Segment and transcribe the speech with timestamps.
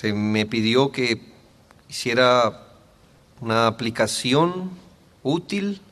[0.00, 1.20] se me pidió que
[1.86, 2.68] hiciera
[3.42, 4.70] una aplicación
[5.22, 5.82] útil,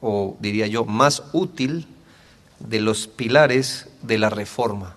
[0.00, 1.86] o diría yo, más útil
[2.58, 4.96] de los pilares de la reforma.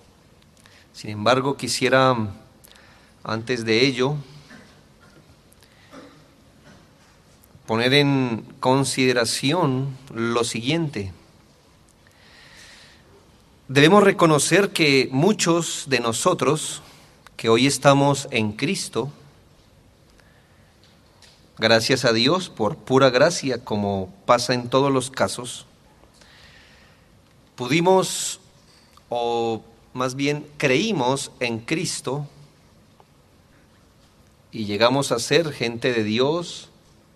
[0.94, 2.16] Sin embargo, quisiera,
[3.26, 4.16] antes de ello,
[7.68, 11.12] poner en consideración lo siguiente.
[13.68, 16.82] Debemos reconocer que muchos de nosotros
[17.38, 19.12] que hoy estamos en Cristo,
[21.58, 25.66] gracias a Dios, por pura gracia, como pasa en todos los casos,
[27.56, 28.40] pudimos,
[29.10, 32.28] o más bien creímos en Cristo
[34.52, 36.70] y llegamos a ser gente de Dios,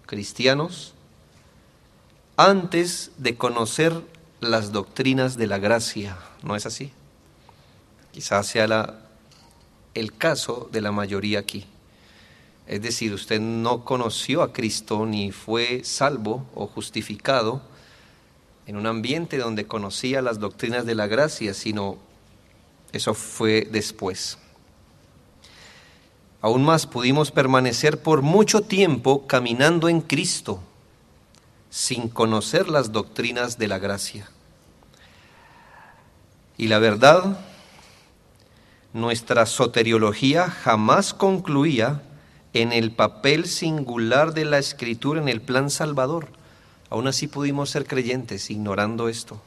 [0.06, 0.94] cristianos,
[2.36, 4.02] antes de conocer
[4.40, 6.18] las doctrinas de la gracia.
[6.44, 6.92] ¿No es así?
[8.12, 9.07] Quizás sea la,
[10.00, 11.66] el caso de la mayoría aquí.
[12.67, 17.62] Es decir, usted no conoció a Cristo ni fue salvo o justificado
[18.66, 21.98] en un ambiente donde conocía las doctrinas de la gracia, sino
[22.92, 24.38] eso fue después.
[26.42, 30.61] Aún más pudimos permanecer por mucho tiempo caminando en Cristo
[31.70, 34.30] sin conocer las doctrinas de la gracia.
[36.58, 37.39] Y la verdad,
[38.98, 42.02] nuestra soteriología jamás concluía
[42.53, 46.30] en el papel singular de la escritura en el plan salvador.
[46.89, 49.39] Aún así pudimos ser creyentes ignorando esto.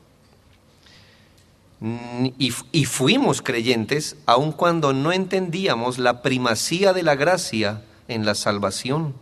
[2.38, 2.50] Y,
[2.84, 9.14] fuimos creyentes aun cuando no entendíamos la primacía de la gracia en la salvación.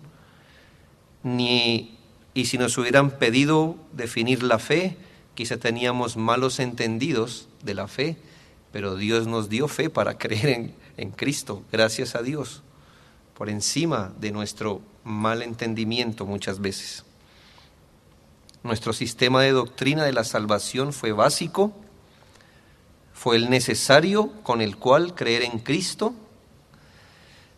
[1.22, 1.96] Ni,
[2.34, 4.98] y si nos hubieran pedido definir la fe,
[5.34, 8.16] quizá teníamos malos entendidos de la fe,
[8.72, 12.62] pero Dios nos dio fe para creer en, Cristo, gracias a Dios,
[13.34, 17.04] por encima de nuestro mal entendimiento muchas veces.
[18.62, 21.72] Nuestro sistema de doctrina de la salvación fue básico,
[23.14, 26.14] fue el necesario con el cual creer en Cristo,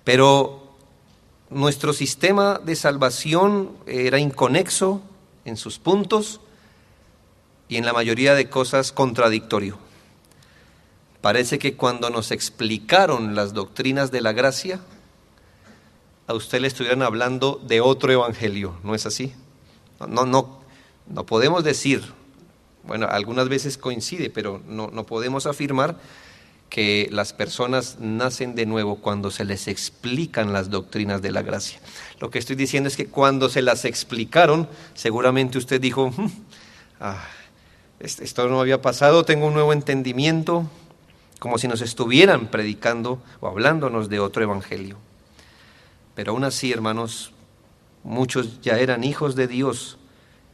[0.04, 0.76] pero
[1.48, 5.00] nuestro sistema de salvación era inconexo
[5.44, 6.40] en sus puntos
[7.68, 9.89] y en la mayoría de cosas contradictorio.
[11.20, 14.80] Parece que cuando nos explicaron las doctrinas de la gracia,
[16.26, 19.32] a usted le estuvieran hablando de otro evangelio, ¿no es así?
[20.08, 20.60] No, no,
[21.06, 22.02] no podemos decir,
[22.84, 25.98] bueno, algunas veces coincide, pero no, no podemos afirmar
[26.70, 31.80] que las personas nacen de nuevo cuando se les explican las doctrinas de la gracia.
[32.20, 36.30] Lo que estoy diciendo es que cuando se las explicaron, seguramente usted dijo, hmm,
[37.00, 37.22] ah,
[37.98, 40.70] esto no había pasado, tengo un nuevo entendimiento,
[41.40, 44.96] como si nos estuvieran predicando o hablándonos de otro evangelio.
[46.14, 47.32] Pero aún así, hermanos,
[48.04, 49.96] muchos ya eran hijos de Dios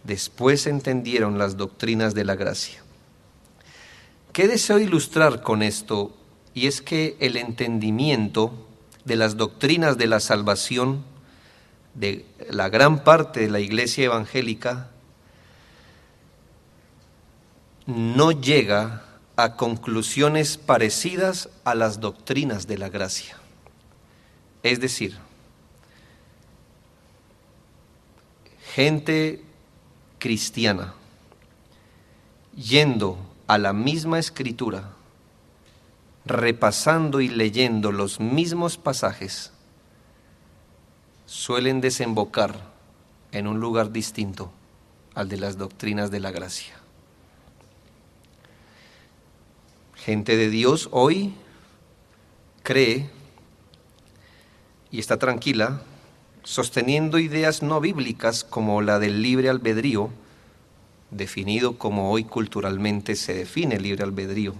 [0.06, 2.82] después entendieron las doctrinas de la gracia.
[4.32, 6.16] ¿Qué deseo ilustrar con esto?
[6.54, 8.66] Y es que el entendimiento
[9.04, 11.04] de las doctrinas de la salvación
[11.94, 14.90] de la gran parte de la iglesia evangélica
[17.86, 19.02] no llega
[19.36, 23.36] a conclusiones parecidas a las doctrinas de la gracia.
[24.62, 25.16] Es decir,
[28.74, 29.44] gente
[30.18, 30.94] cristiana,
[32.56, 34.90] yendo a la misma escritura,
[36.24, 39.52] repasando y leyendo los mismos pasajes,
[41.26, 42.54] suelen desembocar
[43.32, 44.50] en un lugar distinto
[45.14, 46.75] al de las doctrinas de la gracia.
[50.06, 51.34] Gente de Dios hoy
[52.62, 53.10] cree
[54.92, 55.82] y está tranquila
[56.44, 60.10] sosteniendo ideas no bíblicas como la del libre albedrío,
[61.10, 64.54] definido como hoy culturalmente se define el libre albedrío.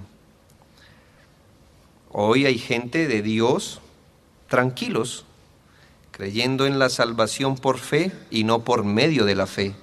[2.10, 3.80] Hoy hay gente de Dios
[4.48, 5.26] tranquilos,
[6.10, 9.76] creyendo en la salvación por fe y no por medio de la fe.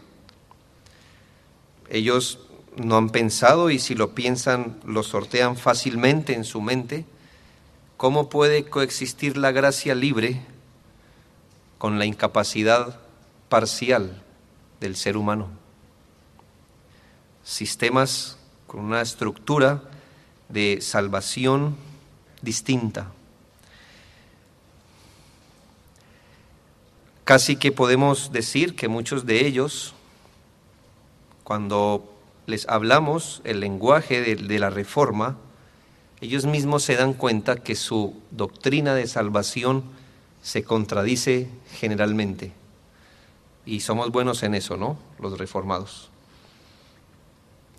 [1.89, 2.39] Ellos
[2.78, 7.06] no han pensado y si lo piensan lo sortean fácilmente en su mente,
[7.98, 10.42] ¿cómo puede coexistir la gracia libre
[11.84, 12.98] con la incapacidad
[13.50, 14.24] parcial
[14.80, 15.50] del ser humano.
[17.44, 18.38] Sistemas
[18.68, 19.84] con una estructura
[20.48, 21.76] de salvación
[22.42, 23.12] distinta.
[27.26, 29.94] Casi que podemos decir que muchos de ellos,
[31.44, 32.12] cuando
[32.45, 35.38] les hablamos el lenguaje de, la reforma,
[36.22, 39.84] ellos mismos se dan cuenta que su doctrina de salvación
[40.42, 42.54] se contradice generalmente.
[43.66, 44.98] Y somos buenos en eso, ¿no?
[45.19, 46.10] Los reformados.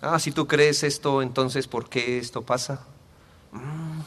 [0.00, 2.84] Ah, si tú crees esto, entonces ¿por qué esto pasa?
[3.52, 4.00] Mm,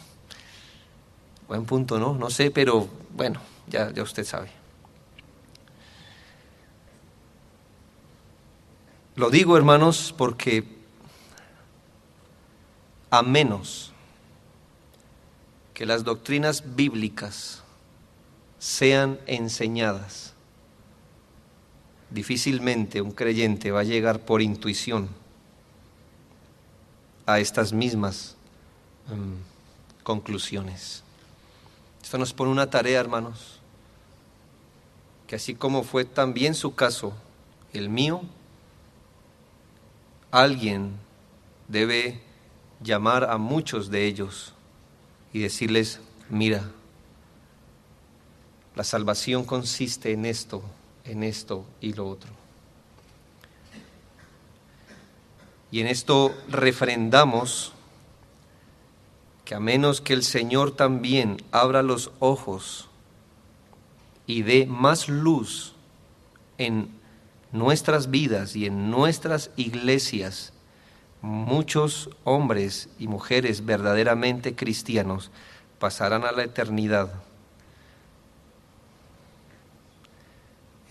[1.47, 2.13] buen punto, ¿no?
[2.13, 4.51] No sé, pero bueno, ya, ya usted sabe.
[9.17, 10.63] Lo digo, hermanos, porque
[13.09, 13.91] a menos
[15.73, 17.63] que las doctrinas bíblicas
[18.59, 20.35] sean enseñadas,
[22.11, 25.09] difícilmente un creyente va a llegar por intuición
[27.25, 28.35] a estas mismas
[29.07, 31.01] mm, conclusiones.
[32.03, 33.61] Esto nos pone una tarea, hermanos,
[35.25, 37.13] que así como fue también su caso,
[37.73, 38.21] el mío,
[40.31, 40.97] alguien
[41.67, 42.21] debe
[42.81, 44.53] llamar a muchos de ellos
[45.33, 46.71] y decirles, mira,
[48.75, 50.63] la salvación consiste en esto,
[51.03, 52.29] en esto y lo otro.
[55.71, 57.73] Y en esto refrendamos
[59.43, 62.89] que a menos que el Señor también abra los ojos
[64.25, 65.73] y dé más luz
[66.57, 66.96] en
[67.51, 70.53] nuestras vidas y en nuestras iglesias,
[71.21, 75.31] muchos hombres y mujeres verdaderamente cristianos
[75.79, 77.11] pasarán a la eternidad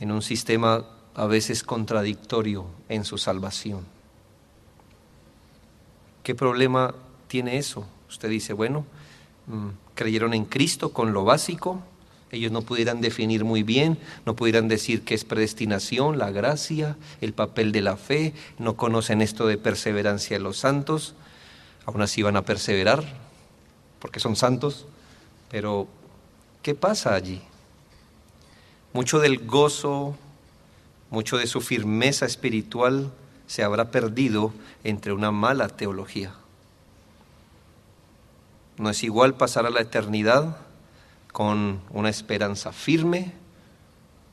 [0.00, 3.86] en un sistema a veces contradictorio en su salvación.
[6.22, 6.94] ¿Qué problema
[7.28, 7.86] tiene eso?
[8.08, 8.84] Usted dice, bueno,
[9.46, 11.82] mm, creyeron en Cristo con lo básico,
[12.32, 17.32] ellos no pudieran definir muy bien, no pudieran decir qué es predestinación, la gracia, el
[17.32, 21.14] papel de la fe, no conocen esto de perseverancia de los santos,
[21.84, 23.05] aún así van a perseverar,
[24.00, 24.87] porque son santos,
[25.50, 25.87] pero
[26.62, 27.40] ¿qué pasa allí?
[28.93, 30.17] Mucho del gozo,
[31.11, 33.12] mucho de su firmeza espiritual
[33.46, 34.52] se habrá perdido
[34.82, 36.34] entre una mala teología.
[38.78, 40.65] No es igual pasar a la eternidad
[41.36, 43.30] con una esperanza firme,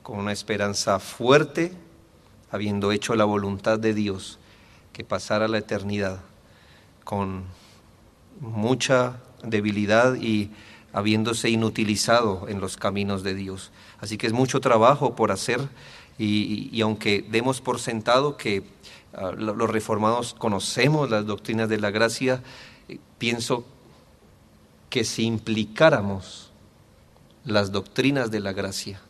[0.04, 1.74] con una esperanza fuerte,
[2.50, 4.40] habiendo hecho la voluntad de Dios,
[4.94, 6.22] que pasara la eternidad
[7.04, 7.44] con
[8.40, 10.52] mucha debilidad y
[10.94, 13.74] habiéndose inutilizado en los caminos de Dios.
[14.00, 15.60] Así que es mucho trabajo por hacer
[16.18, 18.64] y, aunque demos por sentado que
[19.14, 22.42] ah, los reformados conocemos las doctrinas de la gracia,
[22.88, 23.66] eh, pienso
[24.90, 26.53] que si implicáramos
[27.46, 29.02] las doctrinas de la gracia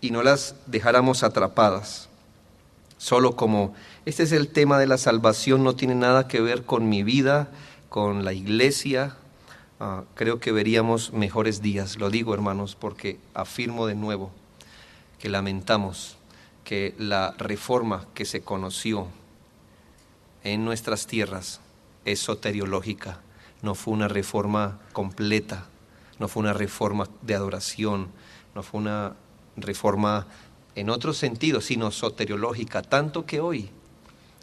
[0.00, 2.08] y no las dejáramos atrapadas,
[2.98, 3.74] solo como
[4.04, 7.48] este es el tema de la salvación, no tiene nada que ver con mi vida,
[7.88, 9.16] con la iglesia,
[9.80, 11.96] ah, creo que veríamos mejores días.
[11.96, 14.30] Lo digo, hermanos, porque afirmo de nuevo
[15.18, 16.16] que lamentamos
[16.62, 19.08] que la reforma que se conoció
[20.44, 21.60] en nuestras tierras
[22.04, 23.20] es soteriológica,
[23.62, 25.66] no fue una reforma completa
[26.18, 28.08] no fue una reforma de adoración,
[28.54, 29.14] no fue una
[29.56, 30.26] reforma
[30.74, 33.70] en otro sentido, sino soteriológica, tanto que hoy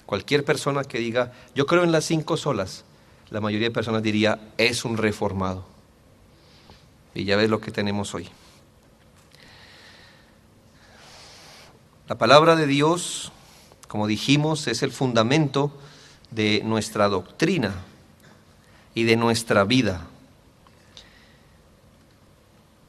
[0.06, 2.84] cualquier persona que diga, yo creo en las cinco solas,
[3.30, 5.65] la mayoría de personas diría, es un reformado.
[7.15, 8.30] Y ya ves lo que tenemos hoy.
[12.08, 13.32] La palabra de Dios,
[13.88, 15.72] como dijimos, es el fundamento
[16.32, 17.74] de nuestra doctrina
[18.94, 20.06] y de nuestra vida.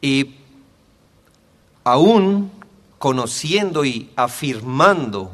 [0.05, 0.35] Y
[1.83, 2.53] aún
[2.99, 5.33] conociendo y afirmando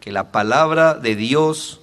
[0.00, 1.80] que la palabra de Dios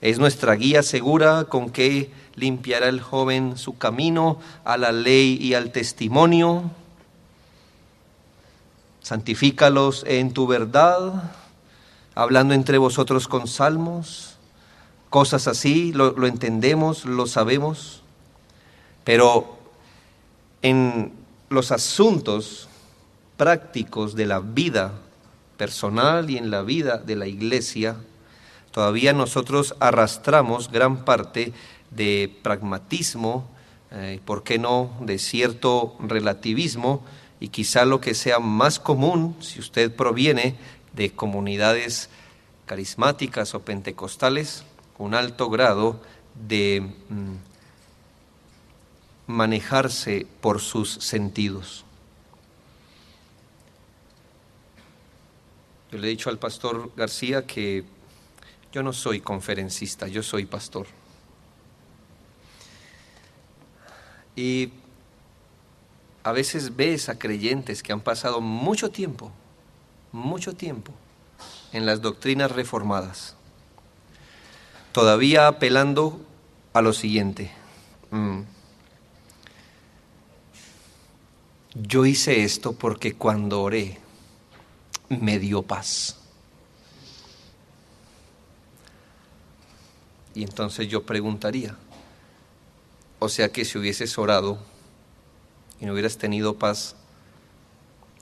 [0.00, 5.52] es nuestra guía segura con que limpiará el joven su camino a la ley y
[5.52, 6.70] al testimonio.
[9.02, 11.34] Santifícalos en tu verdad,
[12.14, 14.36] hablando entre vosotros con salmos,
[15.10, 18.00] cosas así, lo, lo entendemos, lo sabemos,
[19.04, 19.59] pero
[20.62, 21.12] en
[21.48, 22.68] los asuntos
[23.36, 24.92] prácticos de la vida
[25.56, 27.96] personal y en la vida de la iglesia,
[28.70, 31.52] todavía nosotros arrastramos gran parte
[31.90, 33.48] de pragmatismo,
[33.90, 37.04] eh, ¿por qué no?, de cierto relativismo,
[37.40, 40.56] y quizá lo que sea más común, si usted proviene
[40.92, 42.10] de comunidades
[42.66, 44.64] carismáticas o pentecostales,
[44.98, 46.00] un alto grado
[46.48, 47.49] de mm,
[49.30, 51.84] manejarse por sus sentidos.
[55.90, 57.84] Yo le he dicho al pastor García que
[58.72, 60.86] yo no soy conferencista, yo soy pastor.
[64.36, 64.70] Y
[66.22, 69.32] a veces ves a creyentes que han pasado mucho tiempo,
[70.12, 70.92] mucho tiempo
[71.72, 73.34] en las doctrinas reformadas,
[74.92, 76.20] todavía apelando
[76.72, 77.50] a lo siguiente.
[78.10, 78.42] Mm,
[81.74, 83.98] yo hice esto porque cuando oré
[85.08, 86.16] me dio paz.
[90.34, 91.76] Y entonces yo preguntaría,
[93.18, 94.58] o sea que si hubieses orado
[95.80, 96.94] y no hubieras tenido paz,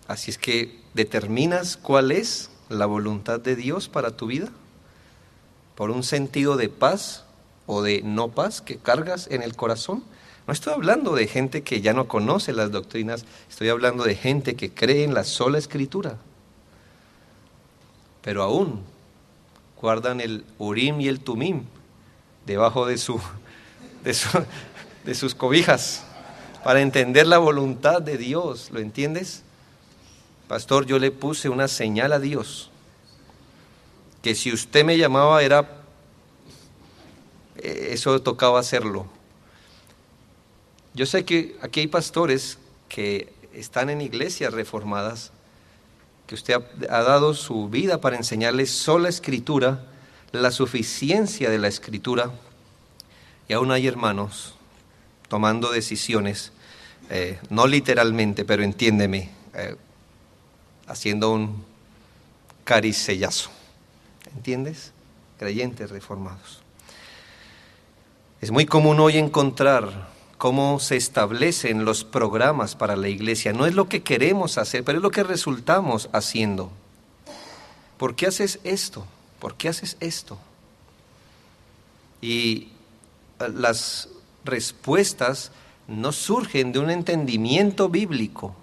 [0.07, 4.49] así es que determinas cuál es la voluntad de Dios para tu vida,
[5.75, 7.25] por un sentido de paz
[7.67, 10.03] o de no paz que cargas en el corazón.
[10.49, 14.57] No estoy hablando de gente que ya no conoce las doctrinas, estoy hablando de gente
[14.57, 16.17] que cree en la sola escritura.
[18.23, 18.83] Pero aún
[19.79, 21.65] guardan el Urim y el Tumim
[22.47, 23.21] debajo de, su,
[25.05, 26.07] de, sus cobijas
[26.65, 28.71] para entender la voluntad de Dios.
[28.73, 29.43] ¿Lo entiendes?
[30.49, 32.71] Pastor, yo le puse una señal a Dios
[34.23, 35.85] que si usted me llamaba era
[37.59, 39.18] eh, eso tocaba hacerlo.
[40.95, 45.33] Yo sé que aquí hay pastores que están en iglesias reformadas,
[46.27, 46.55] que usted
[46.89, 49.85] ha, dado su vida para enseñarles sola escritura,
[50.33, 52.31] la suficiencia de la escritura,
[53.49, 54.55] y aún hay hermanos
[55.29, 56.53] tomando decisiones,
[57.11, 59.77] eh, no literalmente, pero entiéndeme, eh,
[60.87, 61.65] haciendo un
[62.65, 63.51] caricellazo,
[64.35, 64.93] ¿entiendes?
[65.39, 66.63] Creyentes reformados.
[68.41, 73.53] Es muy común hoy encontrar cómo se establecen los programas para la iglesia.
[73.53, 76.71] No es lo que queremos hacer, pero es lo que resultamos haciendo.
[77.99, 79.05] ¿Por qué haces esto?
[79.41, 80.39] ¿Por qué haces esto?
[82.21, 82.69] Y
[83.41, 84.09] eh, las
[84.45, 85.51] respuestas
[85.89, 88.55] no surgen de un entendimiento bíblico.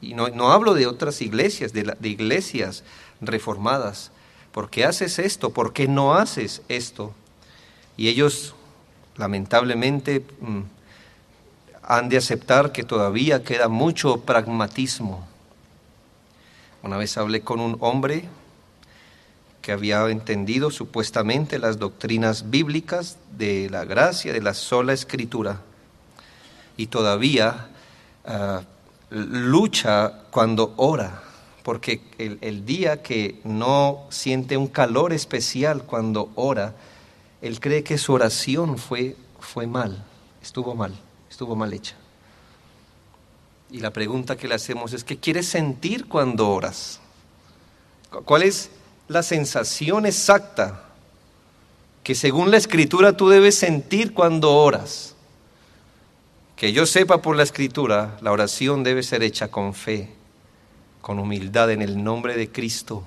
[0.00, 2.84] Y no, hablo de otras iglesias, de, de iglesias
[3.20, 4.12] reformadas.
[4.52, 5.50] ¿Por qué haces esto?
[5.50, 7.14] ¿Por qué no haces esto?
[7.96, 8.54] Y ellos,
[9.16, 10.60] lamentablemente, mm,
[11.82, 15.26] han de aceptar que todavía queda mucho pragmatismo.
[16.82, 18.28] Una vez hablé con un hombre
[19.62, 25.60] que había entendido supuestamente las doctrinas bíblicas de la gracia, de la sola escritura,
[26.76, 27.68] y todavía
[28.26, 28.62] ah,
[29.10, 31.22] lucha cuando ora
[31.64, 36.74] porque el, día que no siente un calor especial cuando ora,
[37.44, 40.02] él cree que su oración fue, fue mal,
[40.42, 40.94] estuvo mal,
[41.28, 41.94] estuvo mal hecha.
[43.70, 47.00] Y la pregunta que le hacemos es, ¿qué quieres sentir cuando oras?
[48.24, 48.70] ¿Cuál es
[49.08, 50.84] la sensación exacta
[52.02, 55.14] que según la escritura tú debes sentir cuando oras?
[56.56, 60.08] Que yo sepa por la escritura, la oración debe ser hecha con fe,
[61.02, 63.04] con humildad en el nombre de Cristo.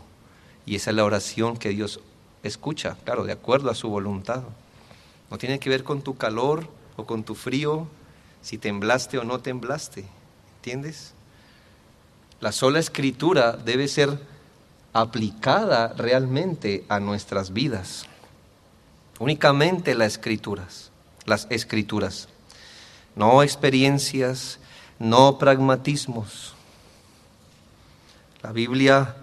[0.67, 2.01] Y esa es la oración que Dios
[2.47, 4.43] escucha, claro, de acuerdo a su voluntad.
[5.29, 7.87] No tiene que ver con tu calor o con tu frío,
[8.41, 10.05] si temblaste o no temblaste.
[10.57, 11.13] ¿Entiendes?
[12.39, 14.19] La sola escritura debe ser
[14.93, 18.05] aplicada realmente a nuestras vidas.
[19.19, 20.91] Únicamente las escrituras,
[21.25, 22.29] las escrituras.
[23.15, 24.59] No experiencias,
[24.99, 26.55] no pragmatismos,
[28.43, 29.15] la Biblia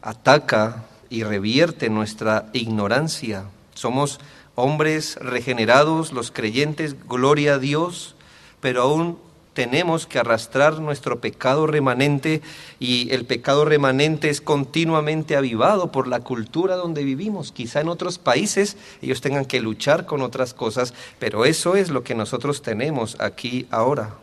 [0.00, 3.44] ataca y revierte nuestra ignorancia.
[3.74, 4.18] Somos
[4.54, 8.16] hombres regenerados, los creyentes, gloria a Dios,
[8.60, 9.18] pero aún
[9.52, 12.40] tenemos que arrastrar nuestro pecado remanente
[12.80, 17.52] y el pecado remanente es continuamente avivado por la cultura donde vivimos.
[17.52, 22.02] Quizá en otros países ellos tengan que luchar con otras cosas, pero eso es lo
[22.04, 24.14] que nosotros tenemos aquí ahora.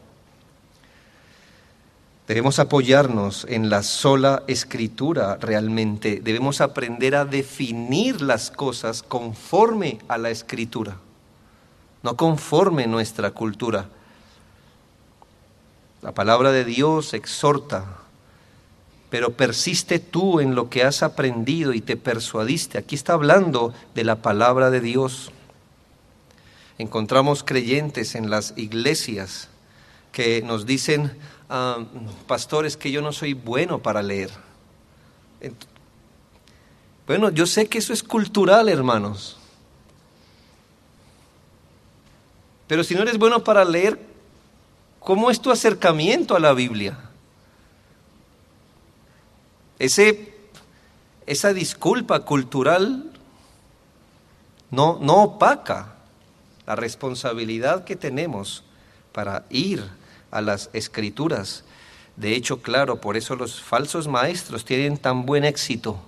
[2.29, 6.21] Debemos apoyarnos en la sola escritura realmente.
[6.23, 10.97] Debemos aprender a definir las cosas conforme a la escritura,
[12.03, 13.89] no conforme nuestra cultura.
[16.03, 17.97] La palabra de Dios exhorta,
[19.09, 22.77] pero persiste tú en lo que has aprendido y te persuadiste.
[22.77, 25.31] Aquí está hablando de la palabra de Dios.
[26.77, 29.49] Encontramos creyentes en las iglesias
[30.11, 31.11] que nos dicen,
[31.49, 31.83] ah,
[32.27, 34.29] pastores, que yo no soy bueno para leer.
[37.07, 39.37] Bueno, yo sé que eso es cultural, hermanos.
[42.67, 43.99] Pero si no eres bueno para leer,
[44.99, 46.99] ¿cómo es tu acercamiento a la Biblia?
[49.79, 50.35] Ese,
[51.25, 53.11] esa disculpa cultural
[54.69, 55.95] no, no opaca
[56.67, 58.63] la responsabilidad que tenemos
[59.13, 59.89] para ir
[60.31, 61.63] a las escrituras.
[62.15, 65.99] De hecho, claro, por eso los falsos maestros tienen tan buen éxito,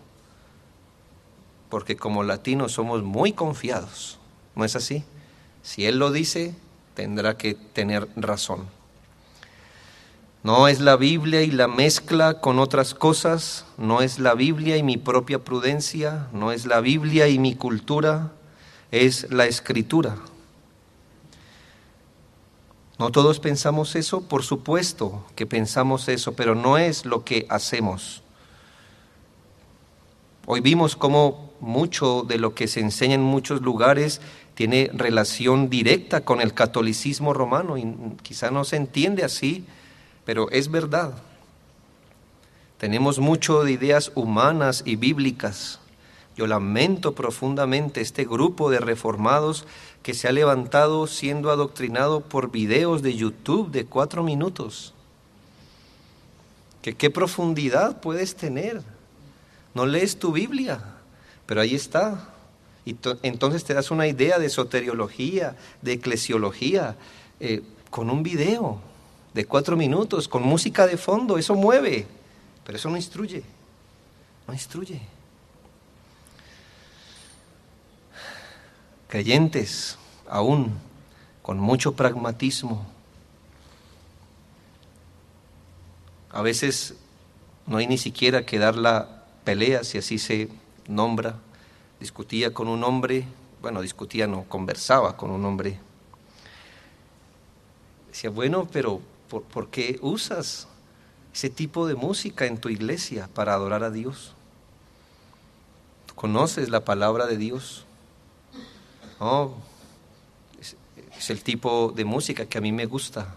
[1.69, 4.19] porque como latinos somos muy confiados,
[4.55, 5.03] ¿no es así?
[5.63, 6.53] Si Él lo dice,
[6.95, 8.67] tendrá que tener razón.
[10.43, 14.83] No es la Biblia y la mezcla con otras cosas, no es la Biblia y
[14.83, 18.31] mi propia prudencia, no es la Biblia y mi cultura,
[18.89, 20.17] es la escritura.
[23.01, 28.21] No todos pensamos eso, por supuesto que pensamos eso, pero no es lo que hacemos.
[30.45, 34.21] Hoy vimos cómo mucho de lo que se enseña en muchos lugares
[34.53, 37.91] tiene relación directa con el catolicismo romano y
[38.21, 39.65] quizá no se entiende así,
[40.23, 41.15] pero es verdad.
[42.77, 45.80] Tenemos mucho de ideas humanas y bíblicas.
[46.41, 49.67] Yo lamento profundamente este grupo de reformados
[50.01, 54.95] que se ha levantado siendo adoctrinado por videos de YouTube de cuatro minutos.
[56.81, 58.81] ¿Que ¿Qué profundidad puedes tener?
[59.75, 60.81] No lees tu Biblia,
[61.45, 62.29] pero ahí está.
[62.85, 66.95] Y entonces te das una idea de soteriología, de eclesiología,
[67.39, 68.81] eh, con un video
[69.35, 72.07] de cuatro minutos, con música de fondo, eso mueve,
[72.65, 73.43] pero eso no instruye,
[74.47, 75.20] no instruye.
[79.11, 80.73] Creyentes, aún
[81.43, 82.83] con mucho pragmatismo,
[86.31, 86.95] a veces
[87.67, 90.49] no hay ni siquiera que dar la pelea, si así se
[90.87, 91.35] nombra.
[91.99, 93.27] Discutía con un hombre,
[93.61, 95.77] bueno, discutía, no, conversaba con un hombre.
[98.09, 99.01] Decía, bueno, pero
[99.39, 100.67] ¿Por, qué usas
[101.33, 104.33] ese tipo de música en tu iglesia para adorar a Dios?
[106.15, 107.85] ¿Conoces la palabra de Dios?
[109.23, 109.53] Oh,
[110.59, 113.35] es, el tipo de música que a mí me gusta.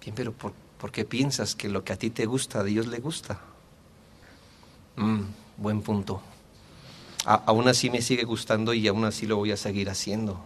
[0.00, 3.00] Bien, pero ¿por, qué piensas que lo que a ti te gusta a Dios le
[3.00, 3.40] gusta?
[4.94, 5.22] Mm,
[5.56, 6.22] buen punto.
[7.24, 10.40] aún así me sigue gustando y aún así lo voy a seguir haciendo.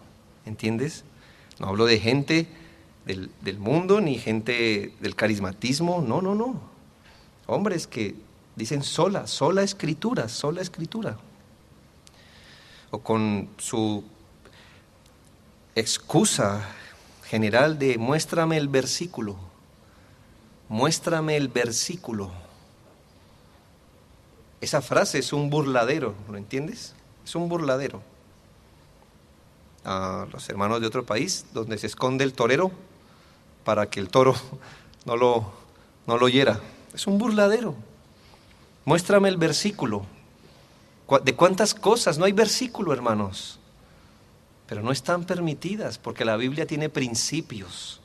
[0.46, 1.05] ¿Entiendes?
[1.59, 2.48] No hablo de gente
[3.05, 6.62] del, mundo, ni gente del carismatismo, no, no, no.
[7.46, 8.14] Hombres que
[8.57, 11.18] dicen sola, sola escritura, sola escritura.
[12.95, 14.05] O con su
[15.75, 16.65] excusa
[17.25, 19.35] general de muéstrame el versículo,
[20.69, 22.31] muéstrame el versículo.
[24.61, 26.95] Esa frase es un burladero, ¿lo entiendes?
[27.25, 28.01] Es un burladero.
[29.85, 32.71] A los hermanos de otro país, donde se esconde el torero,
[33.65, 34.37] para que el toro
[35.05, 35.53] no lo,
[36.07, 36.61] no lo hiera.
[36.95, 37.75] Es un burladero.
[38.85, 40.07] Muéstrame el versículo.
[41.23, 42.19] ¿De cuántas cosas?
[42.19, 43.59] No hay versículo, hermanos.
[44.67, 48.01] Pero no están permitidas porque la Biblia tiene principios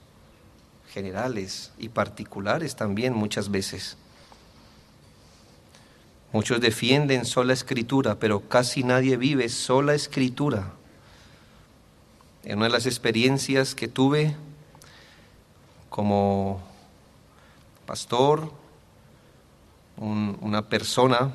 [0.91, 3.97] generales y particulares también muchas veces.
[6.31, 10.73] Muchos defienden sola escritura, pero casi nadie vive sola escritura.
[12.43, 14.35] En una de las experiencias que tuve
[15.89, 16.61] como
[17.85, 18.51] pastor,
[19.97, 21.31] una persona,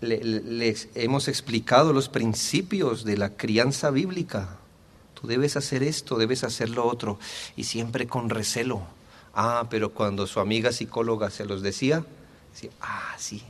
[0.00, 4.56] les hemos explicado los principios de la crianza bíblica.
[5.14, 7.18] Tú debes hacer esto, debes hacer lo otro,
[7.56, 8.82] y siempre con recelo.
[9.34, 12.04] Ah, pero cuando su amiga psicóloga se los decía,
[12.52, 13.42] decía, ah, sí,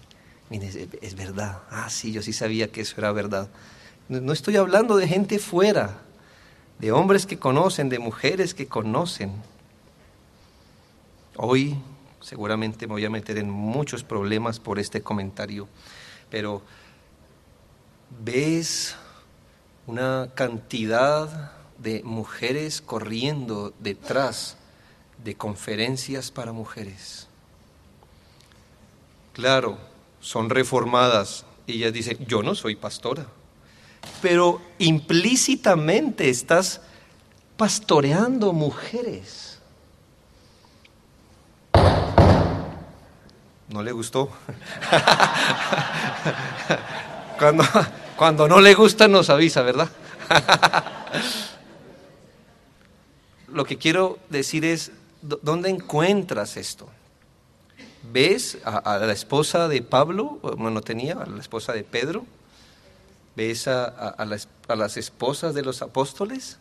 [0.51, 3.49] mire, es, verdad, ah, sí, yo sí sabía que eso era verdad.
[4.09, 5.99] no estoy hablando de gente fuera,
[6.79, 9.33] de hombres que conocen, de mujeres que conocen.
[11.37, 11.77] Hoy
[12.25, 15.69] seguramente me voy a meter en muchos problemas por este comentario,
[16.31, 16.63] pero
[18.25, 18.97] ves
[19.87, 24.57] una cantidad de mujeres corriendo detrás
[25.23, 27.29] de conferencias para mujeres.
[29.35, 29.79] Claro,
[30.21, 33.27] son reformadas y ellas dicen, yo no soy pastora
[34.23, 36.81] pero implícitamente estás
[37.57, 39.54] pastoreando mujeres.
[43.69, 44.31] ¿No le gustó?
[47.39, 47.65] cuando,
[48.17, 49.89] cuando no le gusta nos avisa, ¿verdad?
[53.49, 56.89] Lo que quiero decir es, ¿dónde encuentras esto?
[58.13, 62.27] ¿Ves a, la esposa de Pablo, bueno, tenía, a la esposa de Pedro?
[63.35, 66.59] ¿Ves a, las, esposas de los apóstoles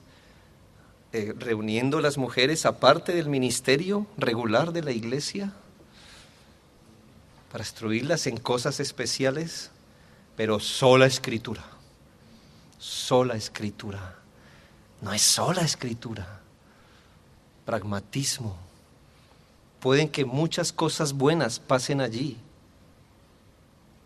[1.11, 5.53] eh, reuniendo las mujeres aparte del ministerio regular de la iglesia
[7.53, 9.71] para instruirlas en cosas especiales?
[10.35, 11.63] pero sola escritura,
[12.77, 14.19] sola escritura.
[15.01, 16.39] No es sola escritura,
[17.65, 18.55] pragmatismo.
[19.79, 22.37] Pueden que muchas cosas buenas pasen allí,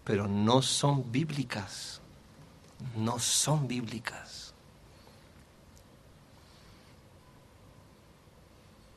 [0.04, 2.02] pero no son bíblicas,
[2.96, 4.54] no son bíblicas.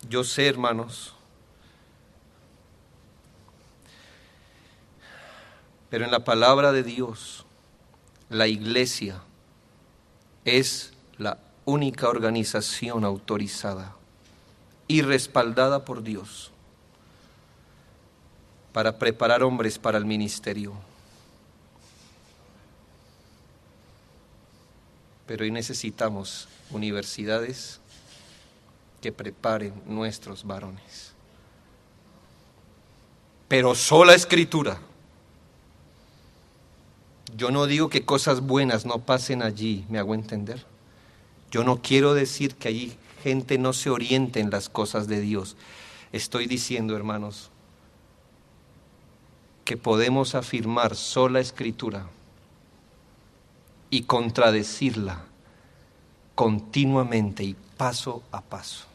[0.09, 1.15] Yo sé, hermanos,
[5.91, 7.45] pero en la palabra de Dios,
[8.29, 9.21] la iglesia
[10.45, 13.95] es la única organización autorizada
[14.87, 16.53] y respaldada por Dios
[18.73, 20.75] para preparar hombres para el ministerio.
[25.27, 27.81] Pero hoy necesitamos universidades
[29.01, 31.13] que preparen nuestros varones.
[33.49, 34.81] Pero sola escritura.
[37.37, 40.65] Yo no digo que cosas buenas no pasen allí, me hago entender.
[41.51, 45.57] Yo no quiero decir que allí gente no se oriente en las cosas de Dios.
[46.13, 47.51] Estoy diciendo, hermanos,
[49.65, 52.07] que podemos afirmar sola escritura
[53.91, 55.25] y contradecirla
[56.35, 58.87] continuamente y paso a paso.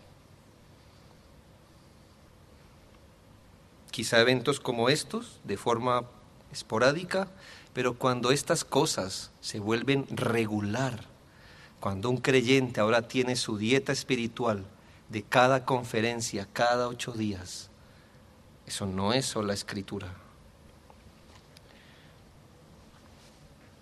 [3.91, 6.03] Quizá eventos como estos, de forma
[6.51, 7.29] esporádica,
[7.75, 11.03] pero cuando estas cosas se vuelven regular,
[11.81, 14.63] cuando un creyente ahora tiene su dieta espiritual
[15.09, 17.69] de cada conferencia, cada ocho días,
[18.65, 20.07] eso no es solo la escritura.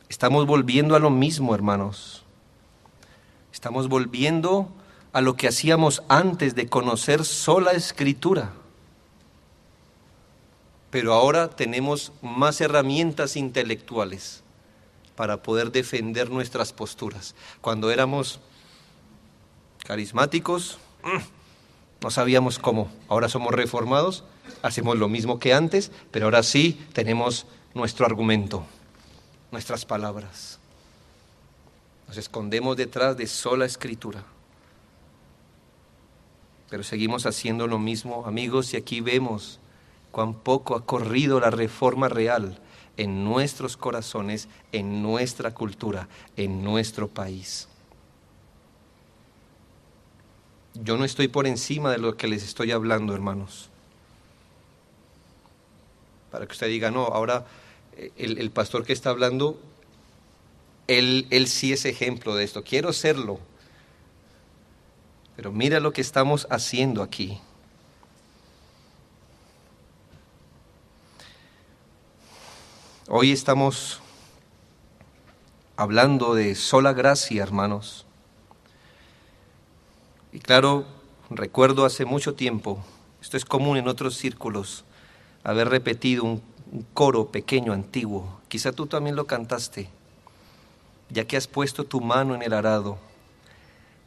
[0.10, 2.24] Estamos volviendo a lo mismo, hermanos.
[3.52, 4.70] Estamos volviendo
[5.12, 8.54] a lo que hacíamos antes de conocer sola escritura.
[10.94, 14.44] Pero ahora tenemos más herramientas intelectuales
[15.16, 17.34] para poder defender nuestras posturas.
[17.62, 18.40] Cuando éramos
[19.86, 22.92] carismáticos, mm, no sabíamos cómo.
[23.08, 24.24] Ahora somos reformados,
[24.62, 28.64] hacemos lo mismo que antes, pero ahora sí tenemos nuestro argumento
[29.52, 30.60] nuestras palabras.
[32.08, 34.24] Nos escondemos detrás de sola escritura.
[36.70, 39.60] Pero seguimos haciendo lo mismo, amigos, y aquí vemos
[40.14, 42.60] cuán poco ha corrido la reforma real
[42.98, 47.68] en nuestros corazones, en nuestra cultura, en nuestro país.
[50.76, 53.72] Yo no estoy por encima de lo que les estoy hablando, hermanos.
[56.32, 57.48] Para que usted diga, no, ahora
[58.16, 59.60] el, pastor que está hablando,
[60.86, 62.64] él, él sí es ejemplo de esto.
[62.64, 63.40] Quiero serlo.
[65.36, 67.40] Pero mira lo que estamos haciendo aquí.
[73.16, 74.02] Hoy estamos
[75.78, 78.08] hablando de sola gracia, hermanos.
[80.32, 80.86] Y claro,
[81.30, 82.84] recuerdo hace mucho tiempo,
[83.22, 84.84] esto es común en otros círculos,
[85.44, 86.42] haber repetido un
[86.96, 88.42] coro pequeño, antiguo.
[88.48, 89.90] Quizá tú también lo cantaste.
[91.12, 92.98] Ya que has puesto tu mano en el arado,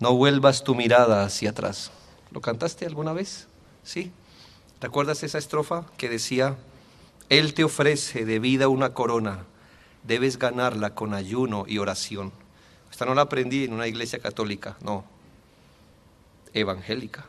[0.01, 1.92] no vuelvas tu mirada hacia atrás.
[2.33, 3.47] ¿Lo cantaste alguna vez?
[3.85, 4.11] ¿Sí?
[4.81, 6.57] ¿Recuerdas esa estrofa que decía,
[7.28, 9.44] Él te ofrece de vida una corona,
[10.04, 12.32] debes ganarla con ayuno y oración?
[12.90, 15.04] Esta no la aprendí en una iglesia católica, no,
[16.52, 17.26] evangélica.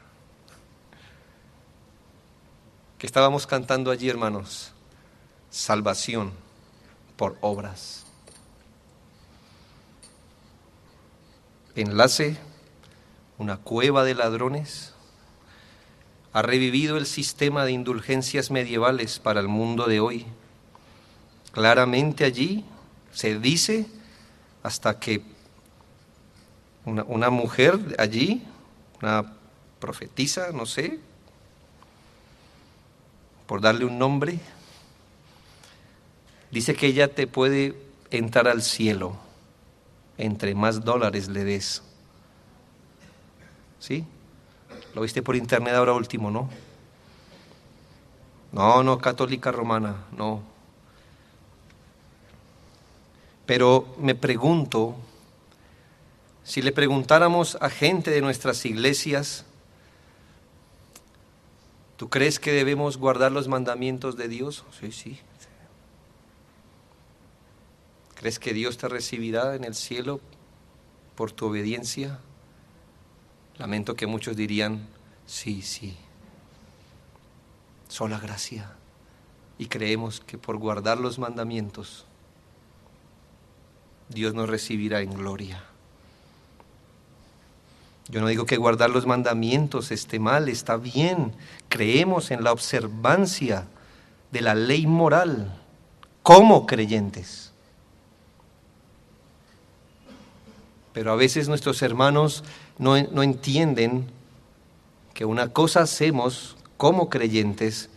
[2.97, 4.73] ¿Qué estábamos cantando allí, hermanos?
[5.49, 6.31] salvación
[7.15, 8.05] por obras.
[11.75, 12.37] Enlace,
[13.37, 14.93] una cueva de ladrones,
[16.37, 20.23] ha revivido el sistema de indulgencias medievales para el mundo de hoy.
[21.51, 22.63] Claramente allí
[23.11, 23.87] se dice
[24.61, 25.23] hasta que
[26.85, 28.43] una, mujer allí,
[29.01, 29.33] una
[29.79, 30.99] profetisa, no sé,
[33.47, 34.39] por darle un nombre,
[36.51, 37.75] Dice que ella te puede
[38.09, 39.17] entrar al cielo
[40.17, 41.81] entre más dólares le des.
[43.79, 44.05] ¿Sí?
[44.97, 46.49] Lo viste por internet ahora último, ¿no?
[48.51, 50.41] No, no, católica romana, no.
[53.45, 54.95] Pero me pregunto,
[56.43, 59.45] si le preguntáramos a gente de nuestras iglesias,
[61.95, 64.65] ¿tú crees que debemos guardar los mandamientos de Dios?
[64.79, 65.19] Sí, sí,
[68.15, 70.21] ¿Crees que Dios te recibirá en el cielo
[71.15, 72.19] por tu obediencia?
[73.59, 74.87] Lamento que muchos dirían,
[75.25, 75.95] sí, sí,
[77.87, 78.71] sola gracia.
[79.57, 82.05] Y creemos que por guardar los mandamientos
[84.09, 85.63] Dios nos recibirá en gloria.
[88.09, 91.33] Yo no digo que guardar los mandamientos esté mal, está bien.
[91.67, 93.67] Creemos en la observancia
[94.31, 95.53] de la ley moral
[96.23, 97.51] como creyentes.
[100.97, 102.43] Pero a veces nuestros hermanos
[102.79, 104.07] no, no entienden
[105.13, 107.91] que una cosa hacemos como creyentes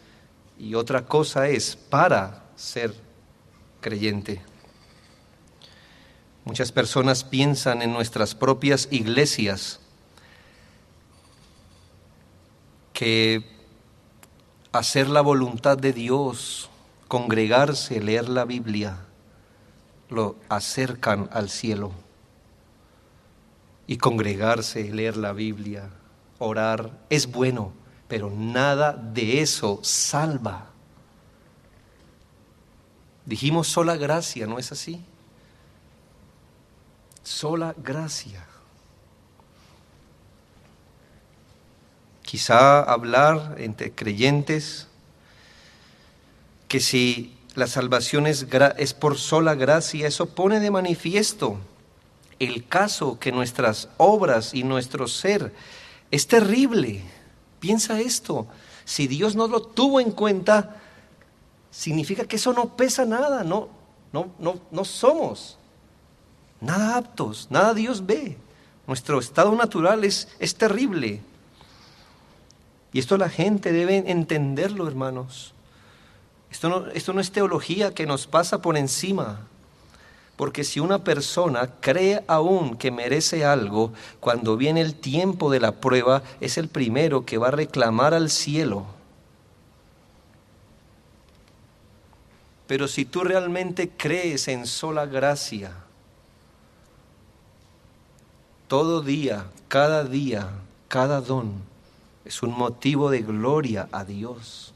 [0.59, 2.95] y otra cosa es para ser
[3.81, 4.43] creyente.
[6.45, 9.81] Muchas personas piensan en nuestras propias iglesias
[12.93, 13.47] que
[14.73, 16.69] hacer la voluntad de Dios,
[17.09, 18.99] congregarse, leer la Biblia,
[20.11, 21.93] lo acercan al cielo.
[23.91, 25.91] Y congregarse, leer la Biblia,
[26.39, 27.73] orar, es bueno,
[28.07, 30.71] pero nada de eso salva.
[33.27, 35.05] Dijimos sola gracia, ¿no es así?
[37.25, 38.47] Sola gracia.
[42.31, 44.87] quizá hablar entre creyentes,
[46.69, 48.47] que si la salvación es,
[48.79, 51.59] es, por sola gracia, eso pone de manifiesto
[52.41, 55.55] el caso que nuestras obras y nuestro ser
[56.11, 57.03] es terrible.
[57.61, 58.49] Piensa esto,
[58.85, 60.81] si Dios no lo tuvo en cuenta,
[61.71, 63.69] significa que eso no pesa nada, no,
[64.13, 65.59] no, no, no somos
[66.61, 68.37] nada aptos, nada Dios ve.
[68.87, 71.21] Nuestro estado natural es, es terrible.
[72.93, 75.55] Y esto la gente debe entenderlo, hermanos.
[76.51, 79.47] Esto no, esto no es teología que nos pasa por encima.
[80.41, 85.83] Porque si una persona cree aún que merece algo, cuando viene el tiempo de la
[85.83, 88.87] prueba, es el primero que va a reclamar al cielo.
[92.67, 95.75] Pero si tú realmente crees en sola gracia,
[98.67, 100.49] todo día, cada día,
[100.89, 101.53] cada don,
[102.25, 104.73] es un motivo de gloria a Dios.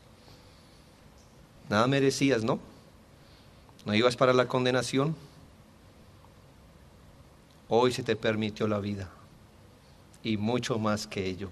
[1.70, 2.58] Nada merecías, ¿no?
[3.86, 5.16] No ibas para la condenación.
[7.68, 9.10] Hoy se te permitió la vida
[10.22, 11.50] y mucho más que ello.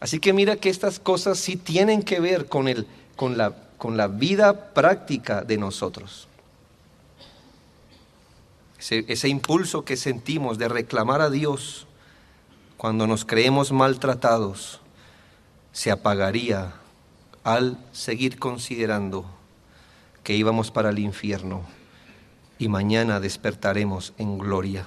[0.00, 3.96] Así que mira que estas cosas sí tienen que ver con, el, con, la, con
[3.96, 6.28] la vida práctica de nosotros.
[8.78, 11.86] Ese, ese impulso que sentimos de reclamar a Dios
[12.76, 14.80] cuando nos creemos maltratados,
[15.72, 16.74] se apagaría
[17.42, 19.24] al seguir considerando
[20.24, 21.64] que íbamos para el infierno
[22.58, 24.86] y mañana despertaremos en gloria.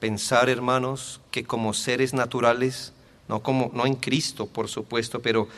[0.00, 2.92] Pensar, hermanos, que como seres naturales,
[3.28, 5.48] no como no en Cristo, por supuesto, pero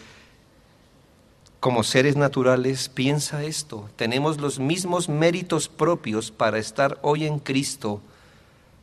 [1.60, 8.02] como seres naturales, piensa esto, tenemos los mismos méritos propios para estar hoy en Cristo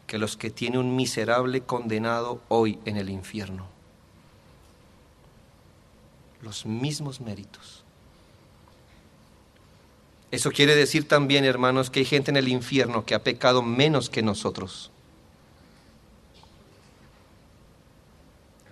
[0.08, 3.68] que los que tiene un miserable condenado hoy en el infierno.
[6.42, 7.84] Los mismos méritos.
[10.32, 14.10] Eso quiere decir también, hermanos, que hay gente en el infierno que ha pecado menos
[14.10, 14.90] que nosotros.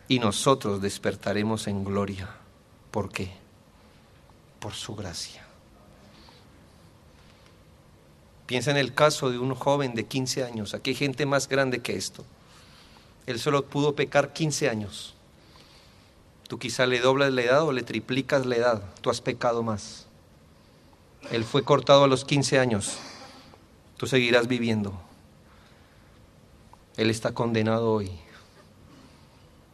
[0.08, 2.30] Y nosotros despertaremos en gloria.
[2.92, 3.32] ¿Por qué?
[4.60, 5.46] Por su gracia.
[8.48, 10.74] Piensa en el caso de un joven de 15 años.
[10.74, 12.26] Aquí hay gente más grande que esto.
[13.28, 15.14] Él solo pudo pecar 15 años.
[16.48, 18.84] Tú quizá le doblas la edad o le triplicas la edad.
[19.02, 20.09] Tú has pecado más.
[21.32, 22.98] Él fue cortado a los 15 años.
[23.98, 25.00] Tú seguirás viviendo.
[26.98, 28.12] Él está condenado hoy.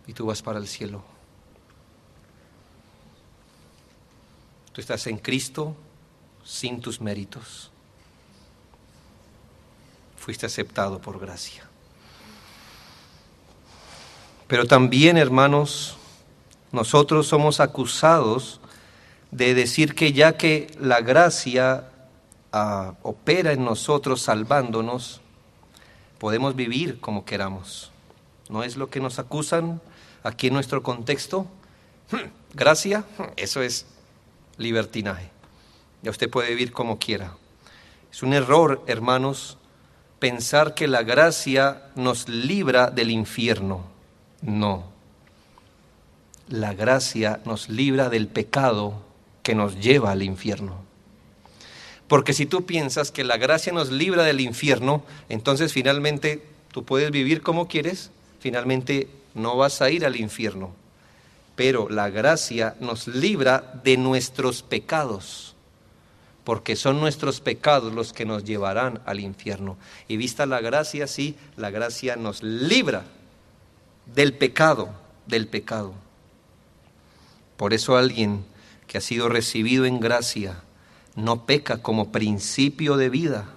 [0.07, 1.03] Y tú vas para el cielo.
[4.73, 5.75] Tú estás en Cristo
[6.43, 7.71] sin tus méritos
[10.25, 11.61] fuiste aceptado por gracia.
[14.47, 15.97] Pero también, hermanos,
[16.71, 18.59] nosotros somos acusados
[19.35, 21.89] de decir que ya que la gracia
[22.53, 25.19] ah, opera en nosotros salvándonos,
[26.19, 27.91] podemos vivir como queramos.
[28.47, 29.81] ¿No es lo que nos acusan
[30.23, 31.47] aquí en nuestro contexto?
[32.53, 33.03] Gracia,
[33.35, 33.85] eso es
[34.57, 35.29] libertinaje.
[36.01, 37.35] Ya usted puede vivir como quiera.
[38.11, 39.57] Es un error, hermanos,
[40.19, 43.83] pensar que la gracia nos libra del infierno.
[44.41, 44.85] No.
[46.47, 49.04] La gracia nos libra del pecado
[49.45, 50.81] que nos lleva al infierno.
[52.07, 57.11] Porque si tú piensas que la gracia nos libra del infierno, entonces finalmente tú puedes
[57.11, 60.73] vivir como quieres, finalmente no vas a ir al infierno.
[61.55, 65.53] Pero la gracia nos libra de nuestros pecados.
[66.43, 69.77] porque son nuestros pecados los que nos llevarán al infierno.
[70.07, 73.03] Y vista la gracia, sí, la gracia nos libra
[74.13, 74.89] del pecado,
[75.25, 75.95] del pecado.
[77.57, 78.45] Por eso alguien
[78.95, 80.63] que ha sido recibido en gracia
[81.17, 83.49] no peca como principio de vida.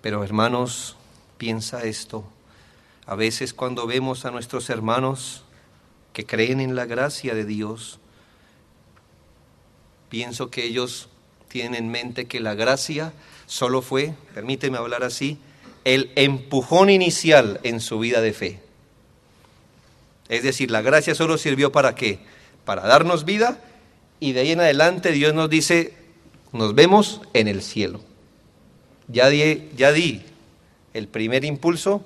[0.00, 0.94] Pero hermanos,
[1.38, 2.22] piensa esto.
[3.04, 5.42] A veces cuando vemos a nuestros hermanos
[6.12, 7.98] que creen en la gracia de Dios,
[10.10, 11.08] pienso que ellos
[11.48, 13.12] tienen en mente que la gracia
[13.46, 15.38] solo fue, permíteme hablar así,
[15.82, 18.67] el empujón inicial en su vida de fe.
[20.28, 22.20] Es decir, la gracia solo sirvió para qué?
[22.64, 23.62] Para darnos vida
[24.20, 25.94] y de ahí en adelante Dios nos dice,
[26.52, 28.00] nos vemos en el cielo.
[29.06, 30.22] Ya di, ya di
[30.92, 32.04] el primer impulso,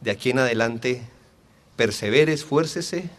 [0.00, 1.02] de aquí en adelante
[1.76, 3.10] persevere, esfuércese,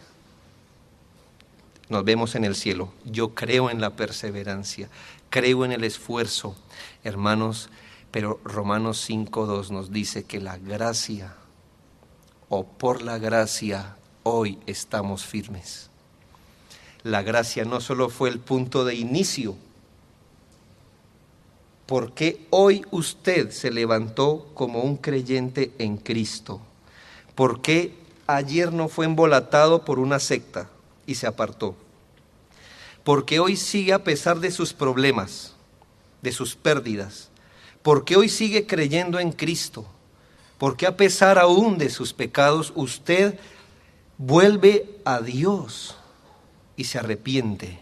[1.88, 2.92] nos vemos en el cielo.
[3.04, 4.88] Yo creo en la perseverancia,
[5.30, 6.56] creo en el esfuerzo,
[7.04, 7.68] hermanos,
[8.10, 11.34] pero Romanos 5.2 nos dice que la gracia,
[12.54, 15.88] o por la gracia, hoy estamos firmes.
[17.02, 19.56] La gracia no solo fue el punto de inicio,
[21.86, 26.60] ¿por qué hoy usted se levantó como un creyente en Cristo?
[27.34, 27.94] ¿Por qué
[28.26, 30.68] ayer no fue embolatado por una secta
[31.06, 31.74] y se apartó?
[33.02, 35.54] ¿Por qué hoy sigue a pesar de sus problemas,
[36.20, 37.30] de sus pérdidas?
[37.80, 39.86] ¿Por qué hoy sigue creyendo en Cristo?
[40.62, 43.36] ¿Por qué a pesar aún de sus pecados usted
[44.16, 45.96] vuelve a Dios?
[46.76, 47.80] y se arrepiente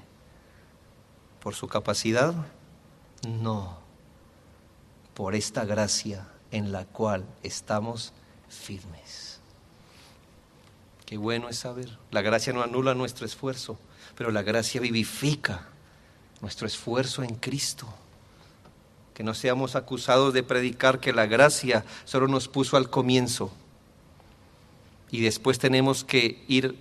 [1.43, 2.35] por su capacidad?
[3.29, 3.79] No,
[5.12, 8.14] por esta gracia en la cual estamos
[8.49, 9.40] firmes.
[11.05, 11.99] Qué bueno es saber.
[12.11, 13.79] La gracia no anula nuestro esfuerzo,
[14.16, 15.69] pero la gracia vivifica
[16.40, 17.87] nuestro esfuerzo en Cristo.
[19.20, 23.52] Que no seamos acusados de predicar que la gracia solo nos puso al comienzo
[25.11, 26.74] y después tenemos que ir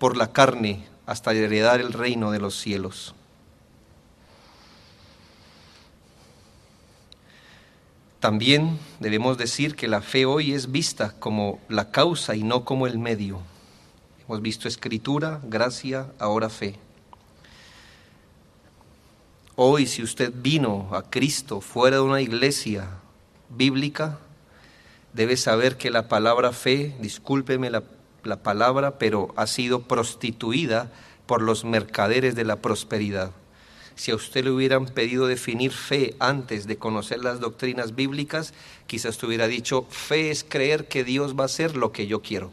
[0.00, 3.14] por la carne hasta heredar el reino de los cielos.
[8.18, 12.88] También debemos decir que la fe hoy es vista como la causa y no como
[12.88, 13.38] el medio.
[14.26, 16.76] Hemos visto escritura, gracia, ahora fe.
[19.56, 22.88] Hoy si usted vino a Cristo fuera de una iglesia
[23.50, 24.18] bíblica,
[25.12, 27.82] debe saber que la palabra fe, discúlpeme la
[28.26, 30.90] la palabra, pero ha sido prostituida
[31.26, 33.32] por los mercaderes de la prosperidad.
[33.94, 38.54] Si a usted le hubieran pedido definir fe antes de conocer las doctrinas bíblicas,
[38.86, 42.22] quizás te hubiera dicho, fe es creer que Dios va a hacer lo que yo
[42.22, 42.52] quiero.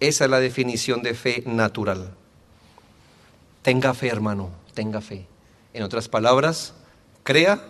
[0.00, 2.14] Esa es la definición de fe natural.
[3.62, 5.26] Tenga fe, hermano, tenga fe.
[5.72, 6.74] En otras palabras,
[7.22, 7.64] crea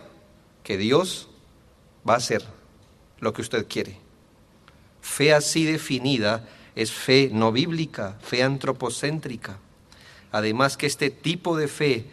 [0.63, 1.29] que Dios
[2.07, 2.43] va a hacer
[3.19, 3.97] lo que usted quiere.
[5.01, 9.59] Fe así definida es fe no bíblica, fe antropocéntrica.
[10.31, 12.05] Además que este tipo de fe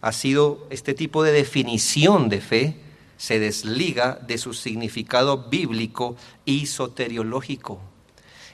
[0.00, 2.76] ha sido, este tipo de definición de fe
[3.16, 7.80] se desliga de su significado bíblico y soteriológico.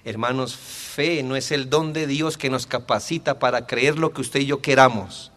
[0.04, 4.20] Hermanos, fe no es el don de Dios que nos capacita para creer lo que
[4.20, 5.31] usted y yo queramos.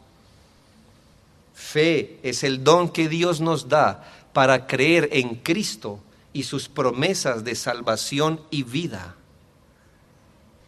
[1.55, 5.99] Fe es el don que Dios nos da para creer en Cristo
[6.33, 9.15] y sus promesas de salvación y vida.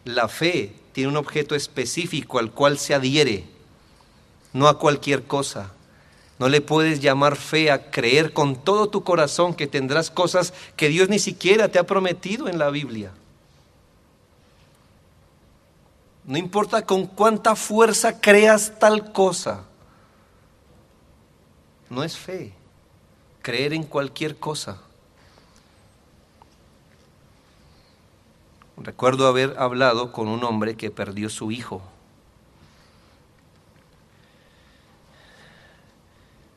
[0.06, 3.44] La fe tiene un objeto específico al cual se adhiere,
[4.54, 5.74] no a cualquier cosa.
[6.40, 10.88] No le puedes llamar fe a creer con todo tu corazón que tendrás cosas que
[10.88, 13.12] Dios ni siquiera te ha prometido en la Biblia.
[16.24, 19.67] No importa con cuánta fuerza creas tal cosa.
[21.90, 22.54] No es fe.
[23.42, 24.82] Creer en cualquier cosa.
[28.78, 31.82] Recuerdo haber hablado con un hombre que perdió su hijo.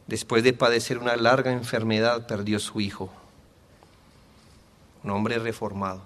[0.07, 3.11] Después de padecer una larga enfermedad, perdió su hijo.
[5.05, 6.03] Un hombre reformado.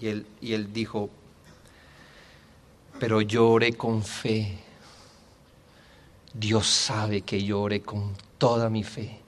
[0.00, 1.10] Y él, y él dijo,
[3.00, 4.58] pero lloré con fe.
[6.34, 9.20] Dios sabe que lloré con toda mi fe.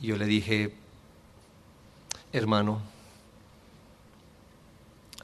[0.00, 0.74] Y yo le dije,
[2.36, 2.82] Hermano,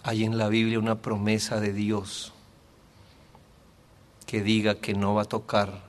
[0.02, 2.32] hay en la Biblia una promesa de Dios
[4.26, 5.82] que diga que no va a tocar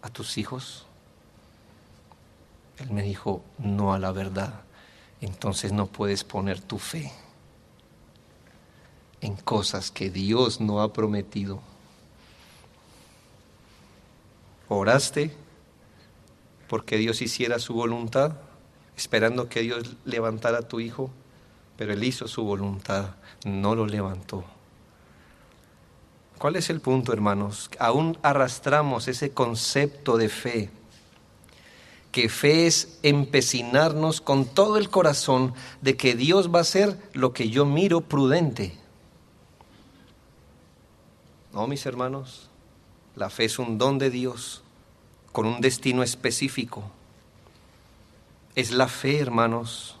[0.00, 0.86] a tus hijos.
[2.78, 4.62] Él me dijo, no a la verdad.
[5.20, 7.12] Entonces no puedes poner tu fe.
[9.22, 11.60] En cosas que Dios no ha prometido.
[14.68, 15.34] Oraste
[16.68, 18.32] porque Dios hiciera su voluntad,
[18.96, 21.10] esperando que Dios levantara a tu hijo,
[21.76, 23.14] pero Él hizo su voluntad,
[23.44, 24.44] no lo levantó.
[26.38, 27.70] ¿Cuál es el punto, hermanos?
[27.78, 30.70] Aún arrastramos ese concepto de fe,
[32.10, 37.32] que fe es empecinarnos con todo el corazón de que Dios va a hacer lo
[37.32, 38.81] que yo miro prudente.
[41.52, 42.48] No, mis hermanos,
[43.14, 44.62] la fe es un don de Dios
[45.32, 46.82] con un destino específico.
[48.54, 49.96] Es la fe, hermanos,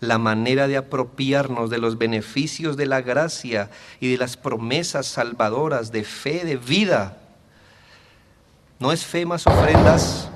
[0.00, 3.70] la manera de apropiarnos de los beneficios de la gracia
[4.00, 7.18] y de las promesas salvadoras de fe, de vida.
[8.80, 10.28] No es fe más ofrendas,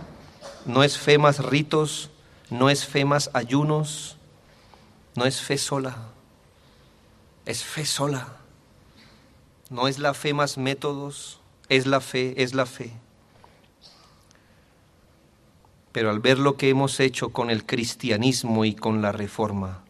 [0.66, 2.10] no es fe más ritos,
[2.50, 4.18] no es fe más ayunos,
[5.16, 5.96] no es fe sola,
[7.46, 8.43] es fe sola.
[9.70, 12.92] No es la fe más métodos, es la fe, es la fe.
[15.92, 19.82] Pero al ver lo que hemos hecho con el cristianismo y con la reforma,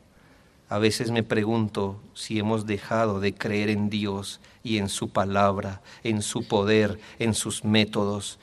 [0.69, 5.83] a veces me pregunto si hemos dejado de creer en Dios y en su palabra,
[6.03, 8.39] en su poder, en sus métodos,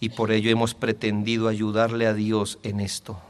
[0.00, 3.20] y por ello hemos pretendido ayudarle a Dios en esto.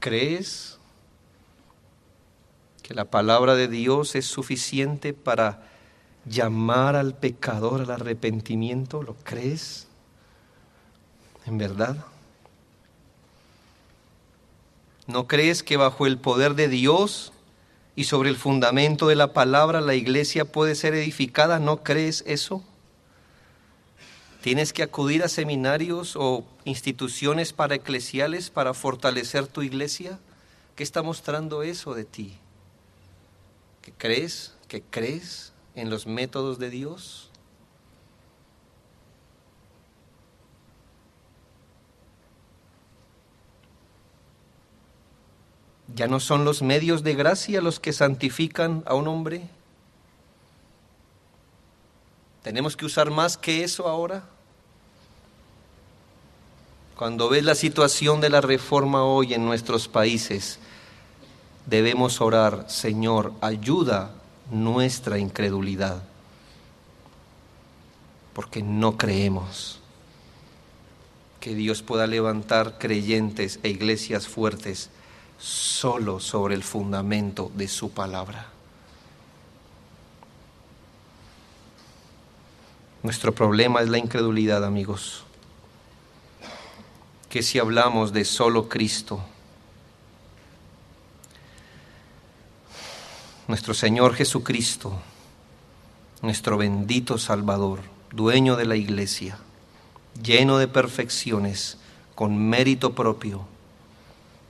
[0.00, 0.78] ¿Crees
[2.84, 5.62] que la palabra de Dios es suficiente para
[6.26, 9.02] llamar al pecador al arrepentimiento?
[9.02, 9.88] ¿Lo crees?
[11.46, 11.96] ¿En verdad?
[15.06, 17.32] ¿No crees que bajo el poder de Dios
[17.96, 21.58] y sobre el fundamento de la palabra la iglesia puede ser edificada?
[21.58, 22.62] ¿No crees eso?
[24.42, 30.18] ¿Tienes que acudir a seminarios o instituciones para eclesiales para fortalecer tu iglesia?
[30.76, 32.38] ¿Qué está mostrando eso de ti?
[33.84, 34.54] ¿Que crees?
[34.66, 35.54] ¿Que crees?
[35.74, 37.30] en los métodos de Dios?
[45.94, 49.48] ¿Ya no son los medios de gracia los que santifican a un hombre?
[52.42, 54.24] ¿Tenemos que usar más que eso ahora?
[56.96, 60.58] Cuando ves la situación de la reforma hoy en nuestros países,
[61.66, 64.10] debemos orar, Señor, ayuda
[64.50, 66.02] nuestra incredulidad,
[68.32, 69.80] porque no creemos
[71.40, 74.90] que Dios pueda levantar creyentes e iglesias fuertes
[75.38, 78.48] solo sobre el fundamento de su palabra.
[83.02, 85.24] Nuestro problema es la incredulidad, amigos.
[87.28, 89.22] Que si hablamos de solo Cristo,
[93.46, 94.92] nuestro Señor Jesucristo,
[96.22, 97.80] nuestro bendito Salvador,
[98.10, 99.38] dueño de la iglesia,
[100.22, 101.76] lleno de perfecciones,
[102.14, 103.44] con mérito propio,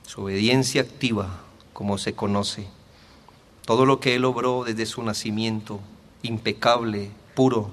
[0.06, 1.40] su obediencia activa,
[1.72, 2.68] como se conoce,
[3.66, 5.80] todo lo que Él obró desde su nacimiento,
[6.22, 7.70] impecable, puro,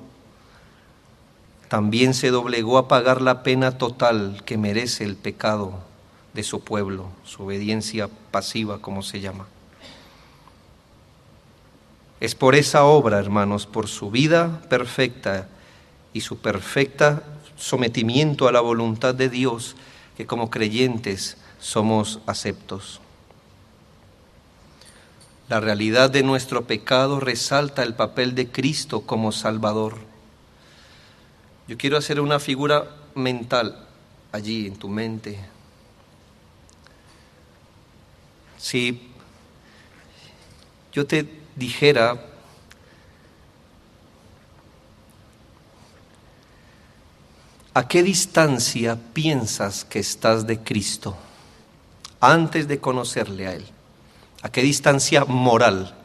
[1.68, 5.80] también se doblegó a pagar la pena total que merece el pecado
[6.34, 9.46] de su pueblo, su obediencia pasiva, como se llama.
[12.22, 15.50] Es por esa obra, hermanos, por su vida perfecta
[16.14, 17.24] y su perfecta
[17.58, 19.76] sometimiento a la voluntad de Dios,
[20.16, 23.02] que como creyentes somos aceptos.
[25.50, 29.98] La realidad de nuestro pecado resalta el papel de Cristo como Salvador.
[31.68, 33.88] Yo quiero hacer una figura mental
[34.32, 35.40] allí en tu mente.
[38.60, 39.10] Si
[40.94, 42.20] yo te dijera,
[47.76, 51.16] ¿a qué distancia piensas que estás de Cristo
[52.20, 53.66] antes de conocerle a Él?
[54.42, 55.96] ¿A qué distancia moral?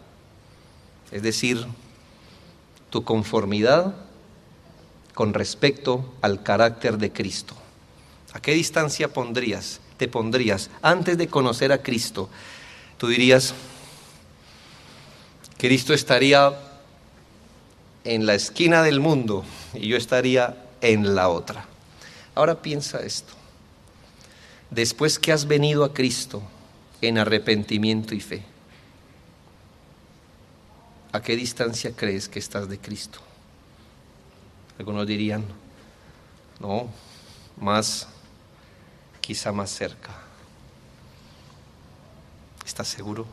[1.10, 1.66] Es decir,
[2.90, 3.94] tu conformidad
[5.14, 7.54] con respecto al carácter de Cristo.
[8.34, 12.28] ¿A qué distancia pondrías, te pondrías antes de conocer a Cristo?
[12.98, 13.54] Tú dirías,
[15.58, 16.52] Cristo estaría
[18.04, 19.44] en la esquina del mundo
[19.74, 21.64] y yo estaría en la otra.
[22.34, 23.32] Ahora piensa esto.
[24.70, 26.42] Después que has venido a Cristo
[27.00, 28.42] en arrepentimiento y fe,
[31.12, 33.20] ¿a qué distancia crees que estás de Cristo?
[34.78, 35.44] Algunos dirían,
[36.60, 36.88] no,
[37.58, 38.08] más,
[39.22, 40.10] quizá más cerca.
[42.66, 43.26] ¿Estás seguro?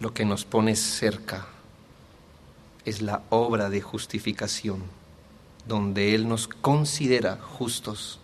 [0.00, 1.46] Lo que nos pone cerca
[2.84, 4.82] es la obra de justificación,
[5.66, 8.18] donde Él nos considera justos.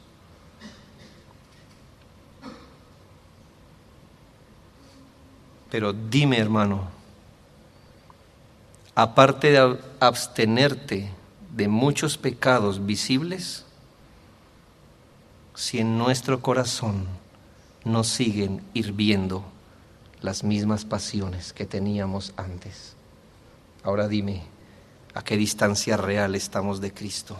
[5.70, 6.88] Pero dime, hermano,
[8.94, 11.10] aparte de abstenerte
[11.54, 13.64] de muchos pecados visibles,
[15.54, 17.06] si en nuestro corazón
[17.84, 19.44] no siguen hirviendo
[20.22, 22.94] las mismas pasiones que teníamos antes.
[23.82, 24.42] Ahora dime,
[25.14, 27.36] ¿a qué distancia real estamos de Cristo?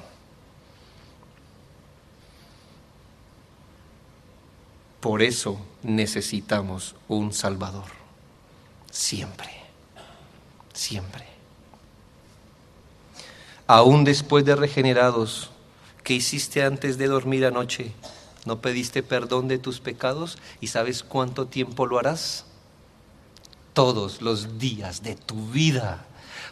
[5.01, 7.87] Por eso necesitamos un Salvador.
[8.91, 9.51] Siempre,
[10.74, 11.24] siempre.
[13.66, 15.51] Aún después de regenerados,
[16.03, 17.93] ¿qué hiciste antes de dormir anoche?
[18.45, 20.39] ¿No pediste perdón de tus pecados?
[20.61, 22.47] ¿Y sabes cuánto tiempo lo harás?
[23.73, 26.05] Todos los días de tu vida,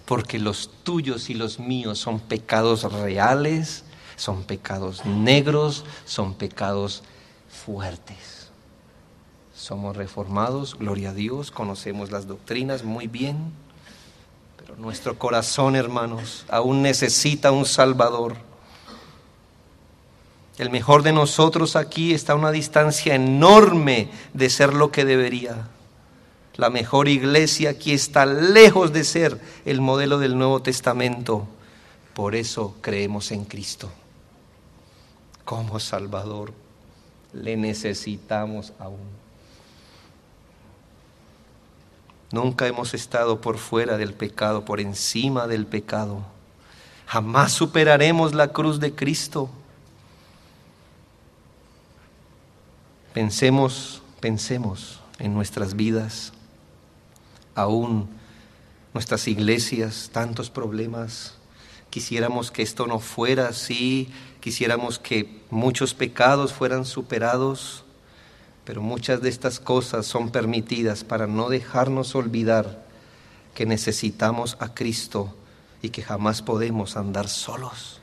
[0.05, 3.85] porque los tuyos y los míos son pecados reales,
[4.17, 7.03] son pecados negros, son pecados
[7.49, 8.49] fuertes.
[9.55, 13.53] Somos reformados, gloria a Dios, conocemos las doctrinas muy bien,
[14.57, 18.37] pero nuestro corazón, hermanos, aún necesita un Salvador
[20.59, 25.69] el mejor de nosotros aquí está a una distancia enorme de ser lo que debería.
[26.59, 31.47] La mejor iglesia aquí está lejos de ser el modelo del Nuevo Testamento.
[32.15, 33.89] Por eso creemos en Cristo.
[35.45, 36.53] Como Salvador
[37.33, 38.99] le necesitamos aún.
[42.33, 46.25] Nunca hemos estado por fuera del pecado, por encima del pecado.
[47.07, 49.49] Jamás superaremos la cruz de Cristo.
[53.15, 56.33] Pensemos, pensemos en nuestras vidas,
[57.59, 58.09] aún
[58.95, 61.35] nuestras iglesias, tantos problemas.
[61.91, 67.85] Quisiéramos que esto no fuera así, quisiéramos que muchos pecados fueran superados,
[68.65, 72.87] pero muchas de estas cosas son permitidas para no dejarnos olvidar
[73.55, 75.35] que necesitamos a Cristo
[75.83, 78.01] y que jamás podemos andar solos.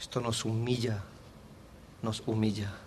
[0.00, 1.02] Esto nos humilla,
[2.02, 2.83] nos humilla.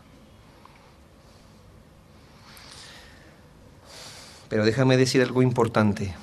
[4.50, 6.14] Pero déjame decir algo importante.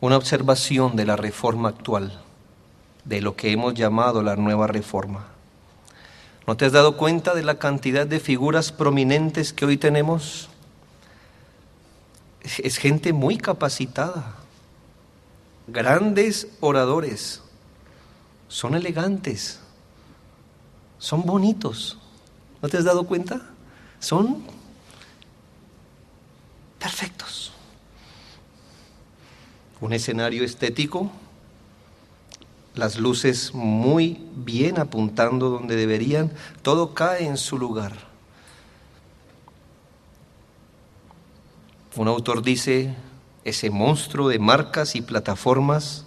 [0.00, 2.20] Una observación de la reforma actual,
[3.04, 5.26] de lo que hemos llamado la nueva reforma.
[6.46, 10.50] ¿No te has dado cuenta de la cantidad de figuras prominentes que hoy tenemos?
[12.42, 14.34] Es gente muy capacitada,
[15.66, 17.42] grandes oradores,
[18.48, 19.60] son elegantes,
[20.98, 21.98] son bonitos.
[22.60, 23.40] ¿No te has dado cuenta?
[23.98, 24.44] Son
[26.84, 27.50] perfectos.
[29.80, 31.10] Un escenario estético,
[32.74, 36.30] las luces muy bien apuntando donde deberían,
[36.60, 37.94] todo cae en su lugar.
[41.96, 42.94] Un autor dice,
[43.44, 46.04] ese monstruo de marcas y plataformas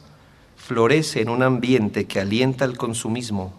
[0.57, 3.51] florece en un ambiente que alienta el consumismo.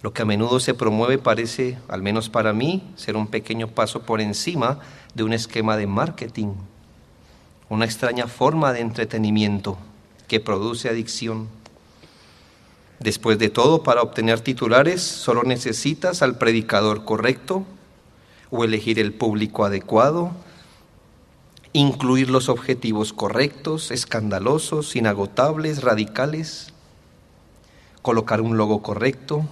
[0.00, 4.02] Lo que a menudo se promueve parece, al menos para mí, ser un pequeño paso
[4.02, 4.78] por encima
[5.14, 6.54] de un esquema de marketing,
[7.68, 9.76] una extraña forma de entretenimiento
[10.28, 11.48] que produce adicción.
[13.00, 17.64] Después de todo, para obtener titulares solo necesitas al predicador correcto
[18.50, 20.30] o elegir el público adecuado,
[21.72, 26.72] incluir los objetivos correctos, escandalosos, inagotables, radicales,
[28.02, 29.44] colocar un logo correcto,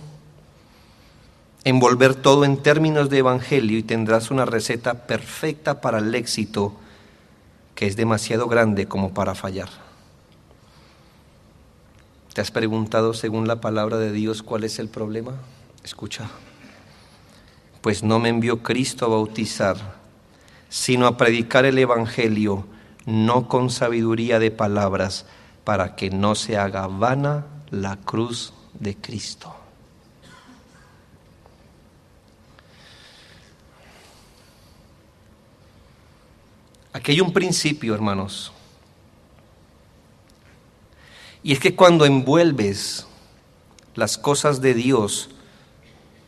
[1.66, 6.76] envolver todo en términos de evangelio y tendrás una receta perfecta para el éxito
[7.74, 9.68] que es demasiado grande como para fallar.
[12.32, 15.32] ¿Te has preguntado según la palabra de Dios cuál es el problema?
[15.82, 16.30] Escucha.
[17.80, 19.96] Pues no me envió Cristo a bautizar,
[20.68, 22.64] sino a predicar el Evangelio,
[23.06, 25.26] no con sabiduría de palabras,
[25.64, 29.65] para que no se haga vana la cruz de Cristo.
[36.96, 38.52] Aquí hay un principio, hermanos.
[41.42, 43.06] Y es que cuando envuelves
[43.94, 45.28] las cosas de Dios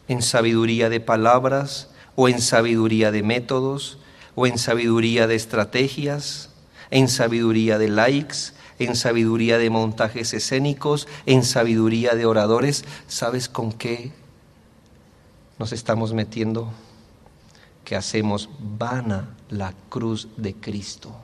[0.08, 3.96] en sabiduría de palabras o en sabiduría de métodos
[4.34, 6.50] o en sabiduría de estrategias,
[6.90, 13.72] en sabiduría de likes, en sabiduría de montajes escénicos, en sabiduría de oradores, ¿sabes con
[13.72, 14.12] qué
[15.58, 16.70] nos estamos metiendo?
[17.86, 21.14] Que hacemos vana la cruz de Cristo.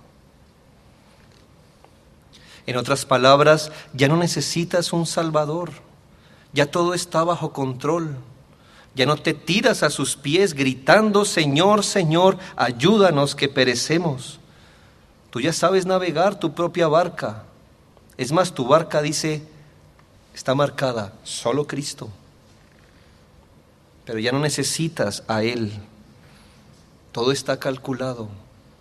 [2.67, 5.73] En otras palabras, ya no necesitas un Salvador,
[6.53, 8.17] ya todo está bajo control.
[8.95, 14.39] Ya no te tiras a sus pies gritando, Señor, Señor, ayúdanos que perecemos.
[15.31, 17.43] Tú ya sabes navegar tu propia barca.
[18.17, 19.43] Es más, tu barca dice,
[20.33, 22.09] está marcada, solo Cristo.
[24.05, 25.73] Pero ya no necesitas a Él.
[27.15, 28.29] Todo está calculado.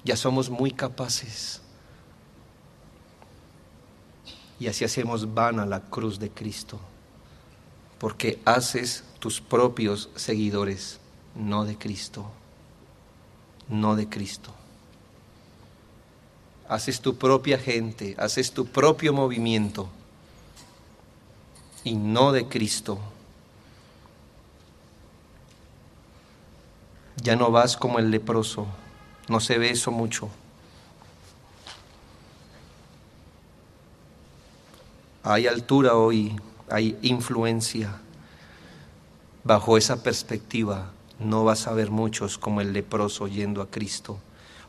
[0.03, 1.61] Ya somos muy capaces.
[4.59, 6.81] Y así hacemos vana la cruz de Cristo.
[7.97, 10.99] Porque haces tus propios seguidores,
[11.33, 12.25] no de Cristo.
[13.69, 14.53] No de Cristo
[16.73, 19.87] haces tu propia gente, haces tu propio movimiento
[21.83, 22.99] y no de Cristo.
[27.23, 28.67] Ya no vas como el leproso,
[29.27, 30.29] no se ve eso mucho.
[35.23, 36.35] Hay altura hoy,
[36.69, 38.01] hay influencia.
[39.45, 44.19] Bajo esa perspectiva no vas a ver muchos como el leproso yendo a Cristo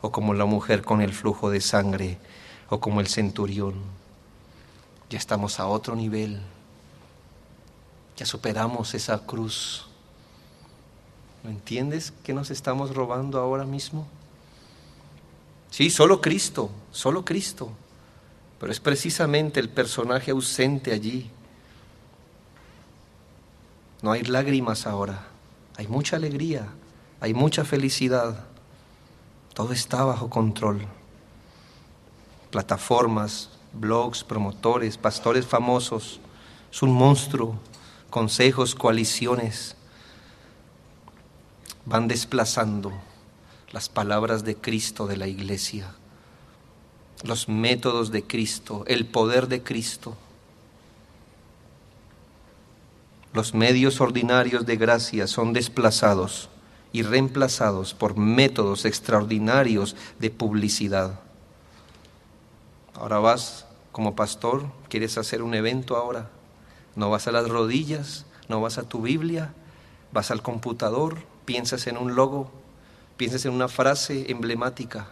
[0.05, 2.17] o como la mujer con el flujo de sangre,
[2.69, 3.73] o como el centurión.
[5.09, 6.41] Ya estamos a otro nivel,
[8.15, 9.87] ya superamos esa cruz.
[11.45, 14.07] ¿No entiendes que nos estamos robando ahora mismo?
[15.69, 17.69] Sí, solo Cristo, solo Cristo.
[18.59, 21.29] Pero es precisamente el personaje ausente allí.
[24.01, 25.27] No hay lágrimas ahora,
[25.77, 26.67] hay mucha alegría,
[27.21, 28.45] hay mucha felicidad.
[29.53, 30.81] Todo está bajo control.
[32.49, 36.19] Plataformas, blogs, promotores, pastores famosos.
[36.71, 37.59] Es un monstruo.
[38.09, 39.74] Consejos, coaliciones.
[41.85, 42.91] Van desplazando
[43.71, 45.93] las palabras de Cristo de la iglesia.
[47.23, 50.15] Los métodos de Cristo, el poder de Cristo.
[53.33, 56.49] Los medios ordinarios de gracia son desplazados
[56.93, 61.19] y reemplazados por métodos extraordinarios de publicidad.
[62.93, 66.29] Ahora vas como pastor, quieres hacer un evento ahora,
[66.95, 69.53] no vas a las rodillas, no vas a tu Biblia,
[70.13, 72.51] vas al computador, piensas en un logo,
[73.17, 75.07] piensas en una frase emblemática.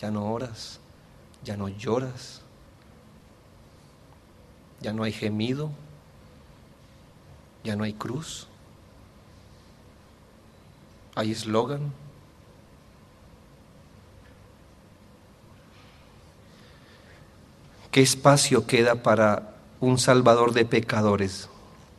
[0.00, 0.80] Ya no oras,
[1.44, 2.40] ya no lloras,
[4.80, 5.70] ya no hay gemido,
[7.62, 8.48] ya no hay cruz.
[11.14, 11.92] ¿Hay eslogan?
[17.92, 21.48] ¿Qué espacio queda para un salvador de pecadores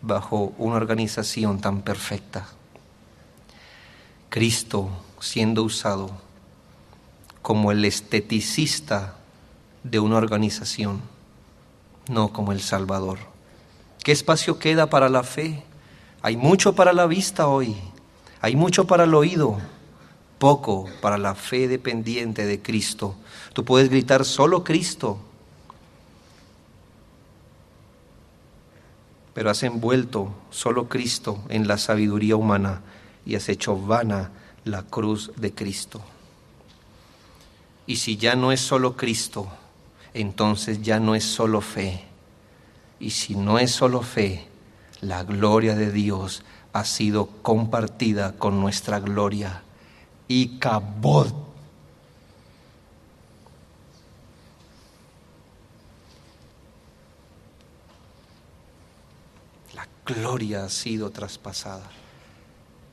[0.05, 2.47] bajo una organización tan perfecta?
[4.29, 4.89] Cristo
[5.19, 6.11] siendo usado
[7.41, 9.15] como el esteticista
[9.83, 11.01] de una organización,
[12.09, 13.19] no como el Salvador.
[14.03, 15.63] ¿Qué espacio queda para la fe?
[16.21, 17.75] Hay mucho para la vista hoy,
[18.41, 19.57] hay mucho para el oído,
[20.37, 23.15] poco para la fe dependiente de Cristo.
[23.53, 25.19] Tú puedes gritar solo Cristo,
[29.35, 32.81] pero has envuelto solo Cristo en la sabiduría humana
[33.23, 34.31] y has hecho vana
[34.63, 36.01] la cruz de Cristo.
[37.85, 39.47] Y si ya no es solo Cristo,
[40.15, 42.03] entonces ya no es solo fe.
[42.99, 44.47] Y si no es solo fe,
[45.01, 49.61] la gloria de Dios ha sido compartida con nuestra gloria
[50.27, 51.31] y cabod.
[59.73, 61.89] La gloria ha sido traspasada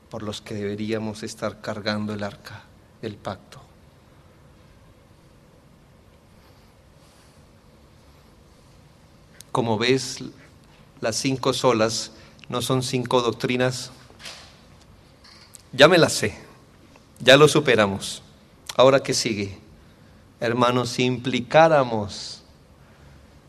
[0.09, 2.63] por los que deberíamos estar cargando el arca
[3.01, 3.61] del pacto.
[9.51, 10.23] Como ves,
[10.99, 12.11] las cinco solas
[12.49, 13.91] no son cinco doctrinas.
[15.71, 16.35] Ya me las sé,
[17.19, 18.23] ya lo superamos.
[18.75, 19.59] Ahora, ¿qué sigue?
[20.39, 22.43] Hermanos, si implicáramos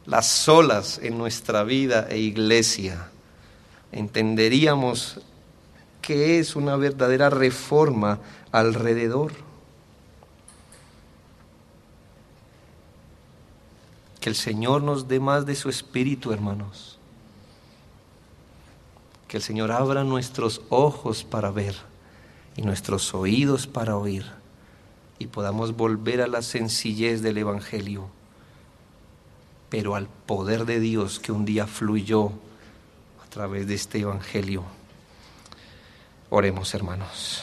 [0.05, 3.11] las solas en nuestra vida e iglesia,
[3.95, 5.21] entenderíamos
[6.03, 8.21] que es una verdadera reforma
[8.53, 9.33] alrededor.
[14.21, 16.95] Que el Señor nos dé más de su espíritu, hermanos
[19.35, 21.75] que el Señor abra nuestros ojos para ver
[22.57, 24.25] y nuestros oídos para oír
[25.19, 28.07] y podamos volver a la sencillez del Evangelio,
[29.71, 32.31] pero al poder de Dios que un día fluyó
[33.35, 34.63] través de este Evangelio.
[36.31, 37.43] Oremos, hermanos.